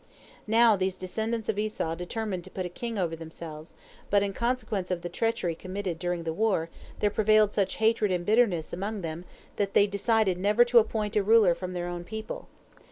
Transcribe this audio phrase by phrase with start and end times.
[0.47, 3.75] Now these descendants of Esau determined to put a king over themselves,
[4.09, 8.25] but in consequence of the treachery committed during the war there prevailed such hatred and
[8.25, 9.25] bitterness among them
[9.57, 12.47] that they decided never to appoint a ruler from their own people.